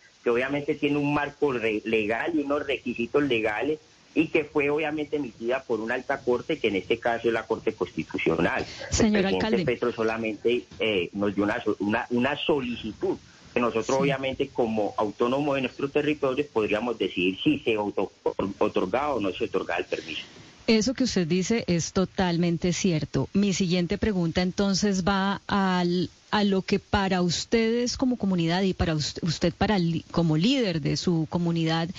que 0.23 0.29
obviamente 0.29 0.75
tiene 0.75 0.97
un 0.97 1.13
marco 1.13 1.53
legal 1.53 2.31
y 2.35 2.39
unos 2.39 2.65
requisitos 2.65 3.23
legales 3.23 3.79
y 4.13 4.27
que 4.27 4.43
fue 4.43 4.69
obviamente 4.69 5.15
emitida 5.15 5.63
por 5.63 5.79
una 5.79 5.95
alta 5.95 6.19
corte, 6.19 6.59
que 6.59 6.67
en 6.67 6.75
este 6.75 6.99
caso 6.99 7.27
es 7.27 7.33
la 7.33 7.45
Corte 7.45 7.73
Constitucional. 7.73 8.65
Señor 8.89 9.25
alcalde. 9.25 9.63
Petro 9.63 9.91
solamente 9.91 10.65
eh, 10.79 11.09
nos 11.13 11.33
dio 11.33 11.45
una, 11.45 11.63
una, 11.79 12.07
una 12.09 12.37
solicitud 12.37 13.17
que 13.53 13.59
nosotros 13.59 13.97
obviamente 13.99 14.47
como 14.49 14.93
autónomos 14.97 15.55
de 15.55 15.61
nuestro 15.61 15.89
territorio 15.89 16.45
podríamos 16.51 16.97
decidir 16.97 17.37
si 17.41 17.59
se 17.59 17.77
otorgaba 17.77 19.15
o 19.15 19.19
no 19.19 19.31
se 19.31 19.45
otorgaba 19.45 19.79
el 19.79 19.85
permiso. 19.85 20.21
Eso 20.67 20.93
que 20.93 21.03
usted 21.03 21.27
dice 21.27 21.65
es 21.67 21.91
totalmente 21.91 22.71
cierto. 22.71 23.27
Mi 23.33 23.53
siguiente 23.53 23.97
pregunta 23.97 24.41
entonces 24.41 25.05
va 25.05 25.41
al 25.47 26.09
a 26.31 26.43
lo 26.43 26.61
que 26.61 26.79
para 26.79 27.21
ustedes 27.21 27.97
como 27.97 28.17
comunidad 28.17 28.61
y 28.63 28.73
para 28.73 28.95
usted, 28.95 29.53
para 29.53 29.77
como 30.11 30.37
líder 30.37 30.81
de 30.81 30.97
su 30.97 31.27
comunidad 31.29 31.89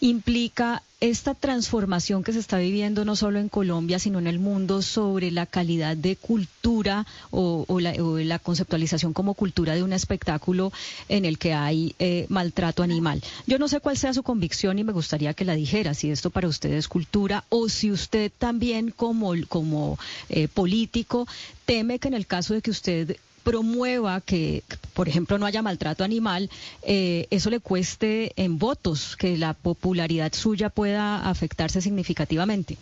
implica 0.00 0.82
esta 1.00 1.34
transformación 1.34 2.24
que 2.24 2.32
se 2.32 2.40
está 2.40 2.58
viviendo 2.58 3.04
no 3.04 3.14
solo 3.14 3.38
en 3.38 3.48
Colombia, 3.48 4.00
sino 4.00 4.18
en 4.18 4.26
el 4.26 4.40
mundo 4.40 4.82
sobre 4.82 5.30
la 5.30 5.46
calidad 5.46 5.96
de 5.96 6.16
cultura 6.16 7.06
o, 7.30 7.66
la, 7.80 8.38
conceptualización 8.40 9.12
como 9.12 9.34
cultura 9.34 9.74
de 9.74 9.84
un 9.84 9.92
espectáculo 9.92 10.72
en 11.08 11.24
el 11.24 11.38
que 11.38 11.54
hay 11.54 11.94
eh, 11.98 12.26
maltrato 12.28 12.82
animal. 12.82 13.22
Yo 13.46 13.58
no 13.58 13.68
sé 13.68 13.80
cuál 13.80 13.96
sea 13.96 14.12
su 14.12 14.24
convicción 14.24 14.78
y 14.78 14.84
me 14.84 14.92
gustaría 14.92 15.34
que 15.34 15.44
la 15.44 15.54
dijera, 15.54 15.94
si 15.94 16.10
esto 16.10 16.30
para 16.30 16.48
usted 16.48 16.72
es 16.72 16.88
cultura 16.88 17.44
o 17.48 17.68
si 17.68 17.92
usted 17.92 18.32
también 18.36 18.90
como, 18.90 19.32
como 19.48 19.98
eh, 20.28 20.48
político 20.48 21.28
teme 21.64 21.98
que 21.98 22.08
en 22.08 22.14
el 22.14 22.26
caso 22.26 22.54
de 22.54 22.62
que 22.62 22.70
usted 22.70 23.16
promueva 23.48 24.20
que, 24.20 24.62
por 24.94 25.08
ejemplo, 25.08 25.38
no 25.38 25.46
haya 25.46 25.62
maltrato 25.62 26.04
animal, 26.04 26.50
eh, 26.82 27.26
eso 27.30 27.48
le 27.48 27.60
cueste 27.60 28.32
en 28.36 28.58
votos, 28.58 29.16
que 29.16 29.38
la 29.38 29.54
popularidad 29.54 30.34
suya 30.34 30.68
pueda 30.68 31.26
afectarse 31.30 31.80
significativamente. 31.80 32.76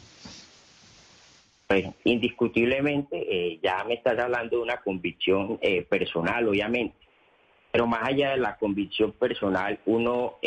Pues 1.68 1.86
indiscutiblemente, 2.02 3.16
eh, 3.16 3.60
ya 3.62 3.84
me 3.84 3.94
estás 3.94 4.18
hablando 4.18 4.56
de 4.56 4.62
una 4.62 4.78
convicción 4.78 5.58
eh, 5.62 5.82
personal, 5.82 6.48
obviamente. 6.48 6.96
Pero 7.70 7.86
más 7.86 8.02
allá 8.02 8.30
de 8.30 8.38
la 8.38 8.56
convicción 8.56 9.12
personal, 9.12 9.78
uno 9.86 10.38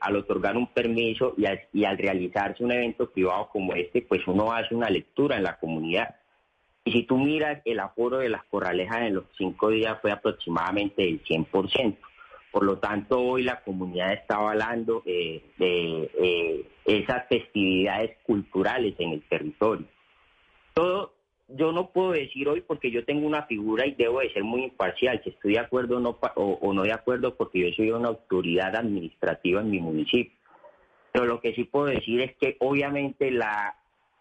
al 0.00 0.16
otorgar 0.16 0.56
un 0.56 0.66
permiso 0.66 1.34
y 1.38 1.44
y 1.80 1.84
al 1.84 1.96
realizarse 1.96 2.64
un 2.64 2.72
evento 2.72 3.08
privado 3.08 3.48
como 3.52 3.72
este, 3.74 4.02
pues 4.02 4.26
uno 4.26 4.52
hace 4.52 4.74
una 4.74 4.90
lectura 4.90 5.36
en 5.36 5.44
la 5.44 5.58
comunidad 5.58 6.16
y 6.84 6.92
si 6.92 7.02
tú 7.04 7.16
miras, 7.16 7.62
el 7.64 7.78
aforo 7.78 8.18
de 8.18 8.28
las 8.28 8.44
corralejas 8.44 9.02
en 9.02 9.14
los 9.14 9.24
cinco 9.38 9.70
días 9.70 9.98
fue 10.00 10.10
aproximadamente 10.10 11.02
del 11.02 11.22
100%. 11.22 11.96
Por 12.50 12.64
lo 12.64 12.78
tanto, 12.78 13.20
hoy 13.20 13.44
la 13.44 13.62
comunidad 13.62 14.12
está 14.12 14.36
avalando 14.36 15.02
eh, 15.06 15.42
de, 15.58 16.10
eh, 16.18 16.66
esas 16.84 17.26
festividades 17.28 18.18
culturales 18.24 18.94
en 18.98 19.12
el 19.12 19.22
territorio. 19.22 19.86
Todo, 20.74 21.14
yo 21.48 21.72
no 21.72 21.90
puedo 21.90 22.12
decir 22.12 22.48
hoy 22.48 22.62
porque 22.62 22.90
yo 22.90 23.04
tengo 23.04 23.26
una 23.26 23.44
figura 23.44 23.86
y 23.86 23.94
debo 23.94 24.20
de 24.20 24.32
ser 24.32 24.42
muy 24.42 24.64
imparcial, 24.64 25.20
si 25.22 25.30
estoy 25.30 25.54
de 25.54 25.60
acuerdo 25.60 25.98
o 25.98 26.00
no, 26.00 26.18
o, 26.34 26.72
no 26.74 26.82
de 26.82 26.92
acuerdo 26.92 27.36
porque 27.36 27.60
yo 27.60 27.74
soy 27.76 27.90
una 27.92 28.08
autoridad 28.08 28.74
administrativa 28.74 29.60
en 29.60 29.70
mi 29.70 29.78
municipio. 29.78 30.36
Pero 31.12 31.26
lo 31.26 31.40
que 31.40 31.54
sí 31.54 31.64
puedo 31.64 31.86
decir 31.86 32.20
es 32.22 32.36
que 32.38 32.56
obviamente 32.58 33.30
la, 33.30 33.76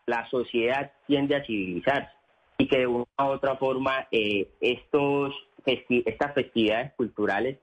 la 0.05 0.29
sociedad 0.29 0.91
tiende 1.07 1.35
a 1.35 1.43
civilizarse 1.43 2.20
que 2.71 2.79
de 2.79 2.87
una 2.87 3.05
u 3.19 3.23
otra 3.23 3.57
forma 3.57 4.07
eh, 4.11 4.47
estos 4.61 5.35
estas 5.65 6.33
festividades 6.33 6.93
culturales 6.93 7.59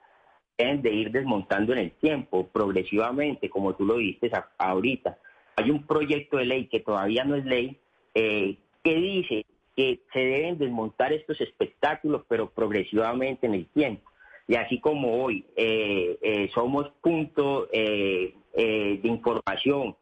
deben 0.57 0.83
de 0.83 0.93
ir 0.93 1.11
desmontando 1.11 1.73
en 1.73 1.79
el 1.79 1.93
tiempo, 1.93 2.47
progresivamente, 2.47 3.49
como 3.49 3.75
tú 3.75 3.85
lo 3.87 3.97
viste 3.97 4.31
ahorita. 4.59 5.19
Hay 5.57 5.71
un 5.71 5.85
proyecto 5.85 6.37
de 6.37 6.45
ley 6.45 6.67
que 6.67 6.81
todavía 6.81 7.25
no 7.25 7.35
es 7.35 7.45
ley, 7.45 7.77
eh, 8.15 8.57
que 8.85 8.95
dice 8.95 9.47
que 9.75 10.01
se 10.13 10.19
deben 10.21 10.59
desmontar 10.59 11.13
estos 11.13 11.41
espectáculos, 11.41 12.23
pero 12.29 12.51
progresivamente 12.51 13.47
en 13.47 13.55
el 13.55 13.67
tiempo. 13.67 14.09
Y 14.47 14.57
así 14.57 14.79
como 14.79 15.25
hoy 15.25 15.45
eh, 15.57 16.51
somos 16.55 16.89
punto 17.01 17.67
de 17.73 19.01
información 19.03 19.97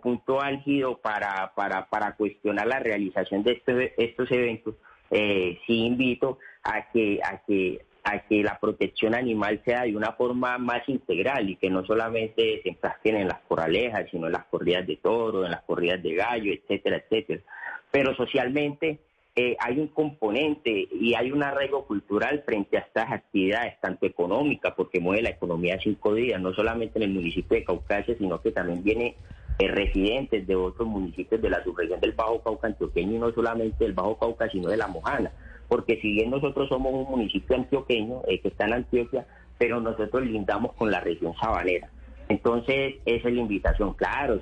punto 0.00 0.40
álgido 0.40 0.98
para, 0.98 1.52
para, 1.54 1.86
para 1.88 2.14
cuestionar 2.16 2.66
la 2.66 2.78
realización 2.78 3.42
de 3.42 3.52
este, 3.52 3.94
estos 4.02 4.30
eventos, 4.30 4.74
eh, 5.10 5.58
sí 5.66 5.84
invito 5.84 6.38
a 6.62 6.90
que, 6.90 7.20
a 7.22 7.38
que 7.44 7.84
a 8.04 8.26
que 8.26 8.42
la 8.42 8.58
protección 8.58 9.14
animal 9.14 9.62
sea 9.64 9.82
de 9.82 9.96
una 9.96 10.12
forma 10.12 10.58
más 10.58 10.88
integral 10.88 11.48
y 11.48 11.56
que 11.56 11.70
no 11.70 11.84
solamente 11.84 12.60
se 12.62 12.70
enfrasquen 12.70 13.16
en 13.16 13.28
las 13.28 13.40
corralejas, 13.46 14.06
sino 14.10 14.26
en 14.26 14.32
las 14.32 14.44
corridas 14.46 14.86
de 14.86 14.96
toro, 14.96 15.44
en 15.44 15.52
las 15.52 15.62
corridas 15.62 16.02
de 16.02 16.14
gallo, 16.14 16.52
etcétera, 16.52 16.96
etcétera. 16.96 17.42
Pero 17.90 18.14
socialmente 18.16 18.98
eh, 19.36 19.56
hay 19.60 19.78
un 19.78 19.88
componente 19.88 20.88
y 20.90 21.14
hay 21.14 21.30
un 21.30 21.42
arraigo 21.42 21.86
cultural 21.86 22.42
frente 22.44 22.76
a 22.76 22.80
estas 22.80 23.12
actividades, 23.12 23.80
tanto 23.80 24.06
económicas, 24.06 24.74
porque 24.76 25.00
mueve 25.00 25.22
la 25.22 25.30
economía 25.30 25.78
cinco 25.82 26.14
días, 26.14 26.40
no 26.40 26.52
solamente 26.52 26.98
en 26.98 27.04
el 27.04 27.10
municipio 27.10 27.56
de 27.56 27.64
Caucasia, 27.64 28.16
sino 28.18 28.40
que 28.40 28.50
también 28.50 28.82
viene 28.82 29.16
eh, 29.58 29.68
residentes 29.68 30.46
de 30.46 30.56
otros 30.56 30.88
municipios 30.88 31.40
de 31.40 31.50
la 31.50 31.62
subregión 31.62 32.00
del 32.00 32.12
Bajo 32.12 32.42
Cauca 32.42 32.66
antioqueño 32.68 33.16
y 33.16 33.18
no 33.18 33.32
solamente 33.32 33.84
del 33.84 33.92
Bajo 33.92 34.18
Cauca, 34.18 34.48
sino 34.50 34.68
de 34.68 34.76
la 34.76 34.88
Mojana. 34.88 35.32
Porque 35.68 36.00
si 36.00 36.12
bien 36.12 36.30
nosotros 36.30 36.68
somos 36.68 36.92
un 36.92 37.10
municipio 37.10 37.56
antioqueño 37.56 38.22
eh, 38.26 38.40
que 38.40 38.48
está 38.48 38.66
en 38.66 38.74
Antioquia, 38.74 39.26
pero 39.58 39.80
nosotros 39.80 40.24
lindamos 40.24 40.72
con 40.74 40.90
la 40.90 41.00
región 41.00 41.34
sabanera. 41.40 41.88
Entonces, 42.28 42.94
esa 43.04 43.28
es 43.28 43.34
la 43.34 43.40
invitación. 43.40 43.94
Claro, 43.94 44.40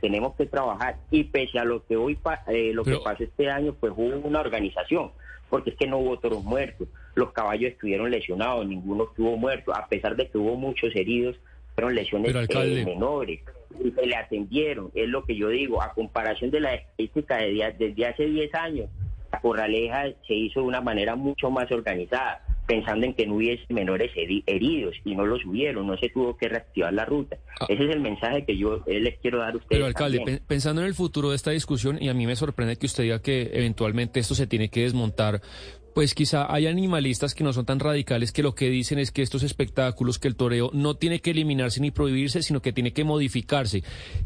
tenemos 0.00 0.34
que 0.34 0.46
trabajar 0.46 0.96
y 1.10 1.24
pese 1.24 1.58
a 1.58 1.64
lo 1.64 1.84
que 1.86 1.96
hoy 1.96 2.18
eh, 2.48 2.72
lo 2.74 2.84
que 2.84 2.98
pasó 3.02 3.22
este 3.22 3.48
año, 3.50 3.74
pues 3.78 3.92
hubo 3.96 4.26
una 4.26 4.40
organización, 4.40 5.12
porque 5.48 5.70
es 5.70 5.76
que 5.76 5.86
no 5.86 5.98
hubo 5.98 6.18
toros 6.18 6.42
muertos, 6.42 6.88
los 7.14 7.32
caballos 7.32 7.72
estuvieron 7.72 8.10
lesionados, 8.10 8.66
ninguno 8.66 9.04
estuvo 9.04 9.36
muerto, 9.36 9.74
a 9.74 9.86
pesar 9.86 10.16
de 10.16 10.28
que 10.28 10.36
hubo 10.36 10.56
muchos 10.56 10.94
heridos, 10.96 11.36
fueron 11.78 11.94
lesiones 11.94 12.34
menores 12.84 13.40
y 13.84 13.90
se 13.92 14.06
le 14.06 14.16
atendieron, 14.16 14.90
es 14.96 15.08
lo 15.08 15.24
que 15.24 15.36
yo 15.36 15.48
digo, 15.48 15.80
a 15.80 15.92
comparación 15.92 16.50
de 16.50 16.58
la 16.58 16.74
estadística 16.74 17.36
de 17.36 17.74
desde 17.78 18.06
hace 18.06 18.26
10 18.26 18.54
años, 18.56 18.90
la 19.30 19.40
corraleja 19.40 20.06
se 20.26 20.34
hizo 20.34 20.60
de 20.60 20.66
una 20.66 20.80
manera 20.80 21.14
mucho 21.14 21.50
más 21.50 21.70
organizada, 21.70 22.44
pensando 22.66 23.06
en 23.06 23.14
que 23.14 23.28
no 23.28 23.36
hubiese 23.36 23.62
menores 23.72 24.10
heridos 24.16 24.96
y 25.04 25.14
no 25.14 25.24
los 25.24 25.44
hubieron, 25.46 25.86
no 25.86 25.96
se 25.98 26.08
tuvo 26.08 26.36
que 26.36 26.48
reactivar 26.48 26.92
la 26.92 27.04
ruta. 27.04 27.36
Ah. 27.60 27.66
Ese 27.68 27.84
es 27.84 27.90
el 27.90 28.00
mensaje 28.00 28.44
que 28.44 28.56
yo 28.58 28.82
eh, 28.86 28.98
les 28.98 29.16
quiero 29.20 29.38
dar 29.38 29.54
a 29.54 29.56
ustedes. 29.56 29.68
Pero 29.68 29.86
alcalde, 29.86 30.40
pensando 30.48 30.80
en 30.80 30.88
el 30.88 30.94
futuro 30.94 31.30
de 31.30 31.36
esta 31.36 31.52
discusión, 31.52 31.98
y 32.00 32.08
a 32.08 32.14
mí 32.14 32.26
me 32.26 32.34
sorprende 32.34 32.76
que 32.76 32.86
usted 32.86 33.04
diga 33.04 33.22
que 33.22 33.50
eventualmente 33.52 34.18
esto 34.18 34.34
se 34.34 34.48
tiene 34.48 34.68
que 34.68 34.82
desmontar 34.82 35.40
pues 35.94 36.14
quizá 36.14 36.52
hay 36.52 36.66
animalistas 36.66 37.34
que 37.34 37.44
no 37.44 37.52
son 37.52 37.66
tan 37.66 37.80
radicales 37.80 38.32
que 38.32 38.42
lo 38.42 38.54
que 38.54 38.70
dicen 38.70 38.98
es 38.98 39.10
que 39.10 39.22
estos 39.22 39.42
espectáculos, 39.42 40.18
que 40.18 40.28
el 40.28 40.36
toreo 40.36 40.70
no 40.72 40.94
tiene 40.94 41.20
que 41.20 41.30
eliminarse 41.30 41.80
ni 41.80 41.90
prohibirse, 41.90 42.42
sino 42.42 42.62
que 42.62 42.72
tiene 42.72 42.92
que 42.92 43.04
modificarse, 43.04 43.82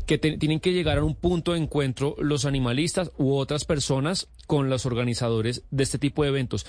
que 0.07 0.19
tienen 0.19 0.61
que 0.61 0.73
llegar 0.73 0.99
a 0.99 1.05
un 1.05 1.15
punto 1.15 1.53
de 1.53 1.59
encuentro 1.59 2.15
los 2.19 2.45
animalistas 2.45 3.11
u 3.19 3.35
otras 3.35 3.65
personas 3.65 4.29
con 4.47 4.69
los 4.69 4.87
organizadores 4.87 5.63
de 5.71 5.83
este 5.83 5.99
tipo 5.99 6.23
de 6.23 6.31
eventos. 6.31 6.67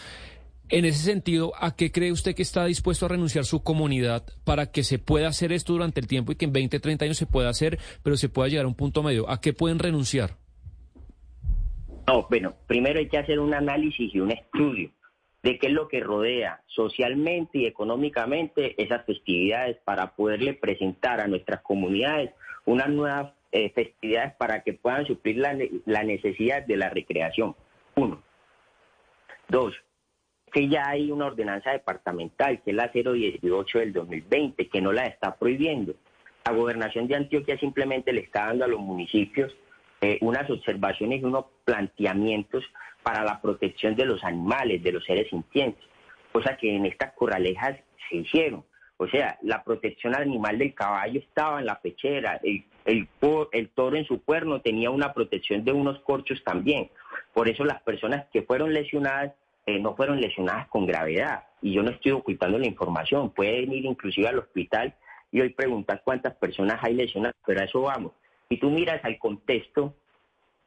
En 0.69 0.85
ese 0.85 1.03
sentido, 1.03 1.53
¿a 1.59 1.75
qué 1.75 1.91
cree 1.91 2.11
usted 2.11 2.33
que 2.33 2.41
está 2.41 2.65
dispuesto 2.65 3.05
a 3.05 3.09
renunciar 3.09 3.45
su 3.45 3.61
comunidad 3.61 4.23
para 4.43 4.71
que 4.71 4.83
se 4.83 4.97
pueda 4.97 5.27
hacer 5.27 5.51
esto 5.51 5.73
durante 5.73 5.99
el 5.99 6.07
tiempo 6.07 6.31
y 6.31 6.35
que 6.35 6.45
en 6.45 6.53
20, 6.53 6.79
30 6.79 7.05
años 7.05 7.17
se 7.17 7.25
pueda 7.25 7.49
hacer, 7.49 7.77
pero 8.01 8.17
se 8.17 8.29
pueda 8.29 8.47
llegar 8.47 8.65
a 8.65 8.69
un 8.69 8.75
punto 8.75 9.03
medio? 9.03 9.29
¿A 9.29 9.41
qué 9.41 9.53
pueden 9.53 9.79
renunciar? 9.79 10.42
No, 12.07 12.27
bueno, 12.29 12.53
primero 12.67 12.99
hay 12.99 13.07
que 13.07 13.17
hacer 13.17 13.39
un 13.39 13.53
análisis 13.53 14.13
y 14.13 14.19
un 14.19 14.31
estudio 14.31 14.91
de 15.41 15.59
qué 15.59 15.67
es 15.67 15.73
lo 15.73 15.87
que 15.87 15.99
rodea 15.99 16.61
socialmente 16.67 17.59
y 17.59 17.65
económicamente 17.65 18.81
esas 18.81 19.05
festividades 19.05 19.77
para 19.83 20.15
poderle 20.15 20.53
presentar 20.53 21.19
a 21.19 21.27
nuestras 21.27 21.61
comunidades 21.61 22.31
unas 22.65 22.89
nuevas 22.89 23.33
eh, 23.51 23.69
festividades 23.71 24.33
para 24.35 24.63
que 24.63 24.73
puedan 24.73 25.05
suplir 25.05 25.37
la, 25.37 25.57
la 25.85 26.03
necesidad 26.03 26.65
de 26.65 26.77
la 26.77 26.89
recreación. 26.89 27.55
Uno. 27.95 28.23
Dos, 29.49 29.75
que 30.51 30.69
ya 30.69 30.87
hay 30.87 31.11
una 31.11 31.25
ordenanza 31.25 31.71
departamental, 31.71 32.61
que 32.61 32.71
es 32.71 32.75
la 32.75 32.87
018 32.87 33.79
del 33.79 33.93
2020, 33.93 34.69
que 34.69 34.81
no 34.81 34.93
la 34.93 35.05
está 35.05 35.35
prohibiendo. 35.35 35.93
La 36.45 36.53
gobernación 36.53 37.07
de 37.07 37.15
Antioquia 37.15 37.57
simplemente 37.57 38.13
le 38.13 38.21
está 38.21 38.45
dando 38.47 38.65
a 38.65 38.67
los 38.67 38.79
municipios 38.79 39.55
eh, 40.03 40.17
unas 40.19 40.49
observaciones 40.49 41.21
y 41.21 41.23
unos 41.23 41.45
planteamientos 41.63 42.61
para 43.03 43.23
la 43.23 43.41
protección 43.41 43.95
de 43.95 44.05
los 44.05 44.21
animales, 44.25 44.83
de 44.83 44.91
los 44.91 45.05
seres 45.05 45.29
sintientes, 45.29 45.81
cosa 46.33 46.57
que 46.57 46.75
en 46.75 46.85
estas 46.85 47.13
corralejas 47.13 47.79
se 48.09 48.17
hicieron. 48.17 48.65
O 48.97 49.07
sea, 49.07 49.37
la 49.43 49.63
protección 49.63 50.13
animal 50.13 50.57
del 50.57 50.73
caballo 50.73 51.21
estaba 51.21 51.61
en 51.61 51.67
la 51.67 51.79
pechera, 51.79 52.37
el, 52.43 52.65
el, 52.83 53.07
el, 53.53 53.69
toro 53.69 53.95
en 53.95 54.03
su 54.03 54.21
cuerno 54.21 54.59
tenía 54.59 54.89
una 54.89 55.13
protección 55.13 55.63
de 55.63 55.71
unos 55.71 55.99
corchos 55.99 56.43
también. 56.43 56.89
Por 57.33 57.47
eso 57.47 57.63
las 57.63 57.81
personas 57.83 58.25
que 58.33 58.41
fueron 58.41 58.73
lesionadas 58.73 59.31
eh, 59.65 59.79
no 59.79 59.95
fueron 59.95 60.19
lesionadas 60.19 60.67
con 60.67 60.85
gravedad. 60.85 61.45
Y 61.61 61.71
yo 61.71 61.81
no 61.81 61.91
estoy 61.91 62.11
ocultando 62.11 62.59
la 62.59 62.67
información, 62.67 63.29
pueden 63.29 63.71
ir 63.71 63.85
inclusive 63.85 64.27
al 64.27 64.39
hospital 64.39 64.93
y 65.31 65.39
hoy 65.39 65.49
preguntas 65.51 66.01
cuántas 66.03 66.35
personas 66.35 66.83
hay 66.83 66.93
lesionadas, 66.93 67.37
pero 67.45 67.61
a 67.61 67.63
eso 67.63 67.81
vamos. 67.83 68.11
Si 68.53 68.59
tú 68.59 68.69
miras 68.69 69.03
al 69.03 69.17
contexto, 69.17 69.95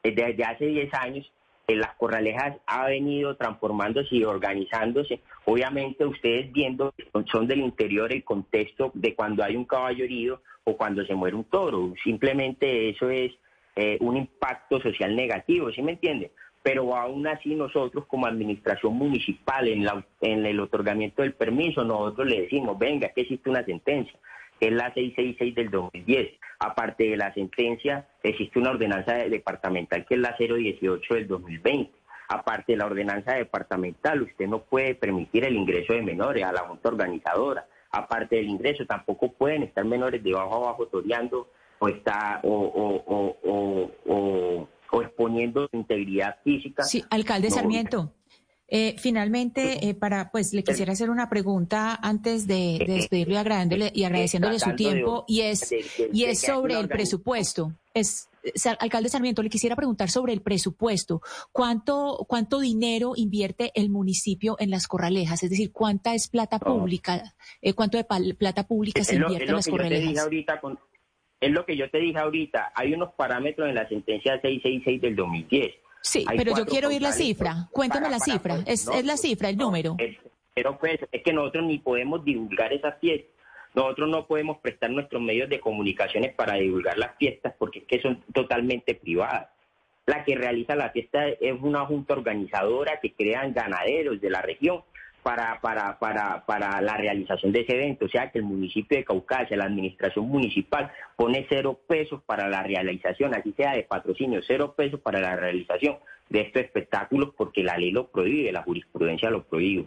desde 0.03 0.43
hace 0.43 0.67
10 0.67 0.93
años, 0.95 1.33
las 1.69 1.95
corralejas 1.95 2.57
ha 2.67 2.87
venido 2.87 3.37
transformándose 3.37 4.09
y 4.11 4.25
organizándose. 4.25 5.21
Obviamente 5.45 6.05
ustedes 6.05 6.53
viendo 6.53 6.93
son 7.31 7.47
del 7.47 7.61
interior 7.61 8.13
el 8.13 8.25
contexto 8.25 8.91
de 8.93 9.15
cuando 9.15 9.45
hay 9.45 9.55
un 9.55 9.67
caballo 9.67 10.03
herido 10.03 10.43
o 10.65 10.77
cuando 10.77 11.07
se 11.07 11.15
muere 11.15 11.37
un 11.37 11.45
toro. 11.45 11.95
Simplemente 12.03 12.89
eso 12.89 13.09
es 13.09 13.31
eh, 13.77 13.99
un 14.01 14.17
impacto 14.17 14.81
social 14.81 15.15
negativo, 15.15 15.71
¿sí 15.71 15.81
me 15.81 15.93
entiende? 15.93 16.33
Pero 16.65 16.97
aún 16.97 17.25
así 17.29 17.55
nosotros 17.55 18.07
como 18.07 18.27
administración 18.27 18.95
municipal 18.95 19.69
en, 19.69 19.85
la, 19.85 20.05
en 20.23 20.45
el 20.45 20.59
otorgamiento 20.59 21.23
del 21.23 21.35
permiso, 21.35 21.85
nosotros 21.85 22.27
le 22.27 22.41
decimos, 22.41 22.77
venga, 22.77 23.11
que 23.11 23.21
existe 23.21 23.49
una 23.49 23.65
sentencia 23.65 24.19
que 24.59 24.69
es 24.69 24.73
la 24.73 24.93
666 24.93 25.55
del 25.55 25.71
2010. 25.71 26.29
Aparte 26.59 27.05
de 27.05 27.17
la 27.17 27.33
sentencia, 27.35 28.07
existe 28.23 28.59
una 28.59 28.71
ordenanza 28.71 29.15
departamental 29.15 30.05
que 30.07 30.15
es 30.15 30.21
la 30.21 30.37
018 30.39 31.15
del 31.15 31.29
2020. 31.29 31.93
Aparte 32.29 32.73
de 32.73 32.79
la 32.79 32.87
ordenanza 32.87 33.35
departamental, 33.35 34.23
usted 34.23 34.47
no 34.47 34.63
puede 34.63 34.95
permitir 34.95 35.45
el 35.45 35.57
ingreso 35.57 35.93
de 35.93 36.03
menores 36.03 36.45
a 36.45 36.53
la 36.53 36.61
junta 36.61 36.89
organizadora. 36.89 37.67
Aparte 37.91 38.37
del 38.37 38.49
ingreso, 38.49 38.85
tampoco 38.85 39.33
pueden 39.33 39.63
estar 39.63 39.85
menores 39.85 40.23
de 40.23 40.33
bajo 40.33 40.57
abajo 40.57 40.87
toreando 40.87 41.49
o, 41.79 41.89
está, 41.89 42.41
o, 42.43 42.51
o, 42.51 43.05
o, 43.07 43.91
o, 44.07 44.69
o 44.91 45.03
exponiendo 45.03 45.69
su 45.71 45.77
integridad 45.77 46.37
física. 46.43 46.83
Sí, 46.83 47.05
alcalde 47.11 47.51
Sarmiento. 47.51 48.13
Eh, 48.69 48.97
finalmente, 48.99 49.89
eh, 49.89 49.95
para, 49.95 50.31
pues 50.33 50.53
le 50.53 50.65
quisiera 50.65 50.93
hacer 50.93 51.09
una 51.09 51.29
pregunta 51.29 51.97
antes 52.03 52.49
de, 52.49 52.83
despedirlo 52.85 53.35
y 53.35 53.37
agradeciéndole, 53.37 53.93
y 53.95 54.05
agradeciéndole 54.05 54.59
su 54.59 54.75
tiempo, 54.75 55.25
y 55.29 55.43
es, 55.43 55.73
y 56.13 56.25
es 56.25 56.41
sobre 56.41 56.79
el 56.79 56.89
presupuesto. 56.89 57.73
Es, 57.95 58.29
alcalde 58.81 59.09
Sarmiento, 59.09 59.43
le 59.43 59.51
quisiera 59.51 59.77
preguntar 59.77 60.11
sobre 60.11 60.33
el 60.33 60.41
presupuesto. 60.41 61.23
¿Cuánto, 61.53 62.25
cuánto 62.29 62.59
dinero 62.59 63.13
invierte 63.15 63.71
el 63.77 63.89
municipio 63.89 64.57
en 64.59 64.71
las 64.71 64.89
corralejas? 64.89 65.45
Es 65.45 65.51
decir, 65.51 65.71
¿cuánta 65.71 66.15
es 66.15 66.29
plata 66.29 66.59
oh. 66.61 66.79
pública? 66.79 67.35
Eh, 67.63 67.73
¿Cuánto 67.73 67.99
de 67.99 68.35
plata 68.35 68.67
pública 68.67 69.05
se 69.05 69.15
invierte 69.15 69.45
en 69.45 69.55
las 69.55 69.69
corralejas? 69.69 70.29
es 71.39 71.51
lo 71.51 71.67
que 71.67 71.77
yo 71.77 71.89
te 71.91 71.99
dije 71.99 72.19
ahorita. 72.19 72.73
Hay 72.75 72.95
unos 72.95 73.13
parámetros 73.15 73.69
en 73.69 73.75
la 73.77 73.87
sentencia 73.89 74.41
666 74.41 75.01
del 75.03 75.15
2010 75.15 75.86
Sí, 76.07 76.25
pero 76.37 76.57
yo 76.57 76.65
quiero 76.67 76.89
oír 76.89 77.03
la 77.03 77.11
cifra. 77.11 77.69
Cuéntame 77.73 78.09
la 78.09 78.21
cifra. 78.21 78.59
es, 78.65 78.87
es, 78.87 79.05
la 79.05 79.17
cifra, 79.17 79.49
el 79.49 79.57
número. 79.57 79.97
pero 80.55 80.79
pues 80.79 81.01
es 81.11 81.23
que 81.23 81.33
nosotros 81.33 81.65
ni 81.65 81.79
podemos 81.79 82.25
divulgar 82.25 82.73
esas 82.73 82.99
fiestas. 83.01 83.35
Nosotros 83.75 84.09
no 84.09 84.27
podemos 84.27 84.59
prestar 84.59 84.91
nuestros 84.91 85.21
medios 85.21 85.51
de 85.51 85.59
comunicaciones 85.59 86.33
para 86.33 86.55
divulgar 86.55 86.97
las 86.97 87.17
fiestas 87.17 87.55
porque 87.59 87.81
es 87.81 87.85
que 87.87 88.01
son 88.01 88.23
totalmente 88.33 88.95
privadas. 88.95 89.49
La 90.07 90.25
que 90.25 90.37
realiza 90.37 90.77
la 90.77 90.91
fiesta 90.91 91.29
es 91.29 91.61
una 91.61 91.85
junta 91.87 92.15
organizadora 92.15 93.01
que 93.01 93.13
crean 93.13 93.53
ganaderos 93.53 94.21
de 94.21 94.31
la 94.31 94.43
región 94.43 94.83
para, 95.27 95.61
para, 95.61 95.99
para, 95.99 96.47
para 96.47 96.81
la 96.81 96.97
realización 96.97 97.51
de 97.51 97.63
ese 97.63 97.75
evento. 97.75 98.05
O 98.05 98.09
sea 98.09 98.31
que 98.31 98.39
el 98.39 98.45
municipio 98.45 98.97
de 98.97 99.05
Caucasia, 99.05 99.57
la 99.57 99.65
administración 99.65 100.29
municipal, 100.29 100.93
pone 101.17 101.45
cero 101.49 101.81
pesos 101.85 102.23
para 102.25 102.49
la 102.49 102.63
realización, 102.63 103.35
así 103.35 103.53
sea 103.57 103.73
de 103.75 103.83
patrocinio, 103.83 104.41
cero 104.47 104.75
pesos 104.77 105.01
para 105.01 105.19
la 105.19 105.35
realización 105.35 105.97
de 106.29 106.43
estos 106.43 106.63
espectáculos 106.63 107.31
porque 107.37 107.65
la 107.65 107.77
ley 107.77 107.91
lo 107.91 108.07
prohíbe, 108.07 108.53
la 108.53 108.63
jurisprudencia 108.63 109.29
lo 109.29 109.43
prohíbe. 109.43 109.87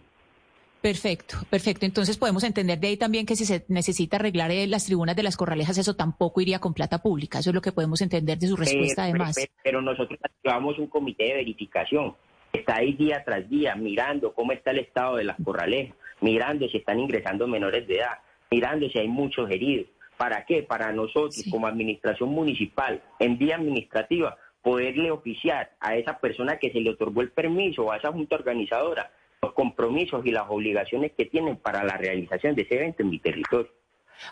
Perfecto, 0.82 1.38
perfecto. 1.48 1.86
Entonces 1.86 2.18
podemos 2.18 2.44
entender 2.44 2.78
de 2.78 2.88
ahí 2.88 2.98
también 2.98 3.24
que 3.24 3.34
si 3.34 3.46
se 3.46 3.64
necesita 3.68 4.18
arreglar 4.18 4.50
eh, 4.50 4.66
las 4.66 4.84
tribunas 4.84 5.16
de 5.16 5.22
las 5.22 5.38
corralejas, 5.38 5.78
eso 5.78 5.96
tampoco 5.96 6.42
iría 6.42 6.58
con 6.58 6.74
plata 6.74 6.98
pública. 6.98 7.38
Eso 7.38 7.48
es 7.48 7.54
lo 7.54 7.62
que 7.62 7.72
podemos 7.72 8.02
entender 8.02 8.36
de 8.38 8.46
su 8.46 8.56
respuesta, 8.56 9.04
además. 9.04 9.36
pero 9.64 9.80
nosotros 9.80 10.20
activamos 10.22 10.78
un 10.78 10.88
comité 10.88 11.24
de 11.24 11.34
verificación 11.36 12.14
está 12.52 12.76
ahí 12.76 12.94
día 12.94 13.22
tras 13.24 13.48
día 13.48 13.74
mirando 13.74 14.32
cómo 14.32 14.52
está 14.52 14.70
el 14.70 14.80
estado 14.80 15.16
de 15.16 15.24
las 15.24 15.36
corralejas, 15.42 15.96
mirando 16.20 16.68
si 16.68 16.78
están 16.78 17.00
ingresando 17.00 17.46
menores 17.46 17.86
de 17.86 17.98
edad, 17.98 18.18
mirando 18.50 18.88
si 18.88 18.98
hay 18.98 19.08
muchos 19.08 19.50
heridos. 19.50 19.86
¿Para 20.16 20.44
qué? 20.44 20.62
Para 20.62 20.92
nosotros, 20.92 21.42
como 21.50 21.66
administración 21.66 22.28
municipal, 22.28 23.02
en 23.18 23.38
vía 23.38 23.56
administrativa, 23.56 24.36
poderle 24.62 25.10
oficiar 25.10 25.70
a 25.80 25.96
esa 25.96 26.18
persona 26.18 26.58
que 26.58 26.70
se 26.70 26.80
le 26.80 26.90
otorgó 26.90 27.22
el 27.22 27.30
permiso 27.30 27.84
o 27.84 27.92
a 27.92 27.96
esa 27.96 28.12
junta 28.12 28.36
organizadora 28.36 29.10
los 29.42 29.54
compromisos 29.54 30.24
y 30.26 30.30
las 30.30 30.44
obligaciones 30.48 31.12
que 31.16 31.24
tienen 31.24 31.56
para 31.56 31.82
la 31.84 31.96
realización 31.96 32.54
de 32.54 32.62
ese 32.62 32.74
evento 32.74 33.02
en 33.02 33.10
mi 33.10 33.18
territorio. 33.18 33.72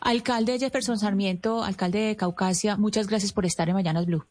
Alcalde 0.02 0.58
Jefferson 0.58 0.98
Sarmiento, 0.98 1.64
alcalde 1.64 2.00
de 2.00 2.16
Caucasia, 2.16 2.76
muchas 2.76 3.08
gracias 3.08 3.32
por 3.32 3.46
estar 3.46 3.68
en 3.68 3.74
Mañanas 3.74 4.04
Blue. 4.04 4.26